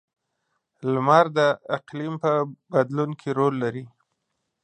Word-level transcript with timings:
•لمر 0.93 1.25
د 1.37 1.39
اقلیم 1.77 2.13
په 2.23 2.31
بدلون 2.71 3.09
کې 3.19 3.29
رول 3.37 3.53
لري. 3.63 3.85